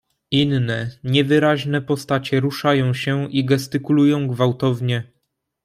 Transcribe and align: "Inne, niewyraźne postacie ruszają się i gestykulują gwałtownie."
"Inne, 0.31 0.91
niewyraźne 1.03 1.81
postacie 1.81 2.39
ruszają 2.39 2.93
się 2.93 3.31
i 3.31 3.45
gestykulują 3.45 4.27
gwałtownie." 4.27 5.03